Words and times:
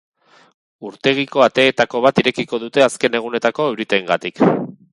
Urtegiko 0.89 1.43
ateetako 1.47 2.01
bat 2.07 2.21
irekiko 2.23 2.61
dute 2.65 2.85
azken 2.89 3.19
egunetako 3.23 3.69
euriteengatik. 3.73 4.43